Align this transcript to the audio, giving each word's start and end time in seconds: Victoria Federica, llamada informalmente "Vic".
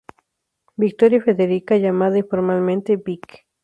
Victoria 0.77 1.21
Federica, 1.21 1.77
llamada 1.77 2.17
informalmente 2.17 2.97
"Vic". 2.97 3.45